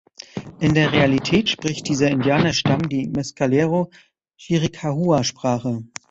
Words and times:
In 0.59 0.73
der 0.73 0.93
Realität 0.93 1.47
spricht 1.47 1.87
dieser 1.87 2.09
Indianerstamm 2.09 2.89
die 2.89 3.07
Mescalero-Chiricahua-Sprache. 3.07 5.83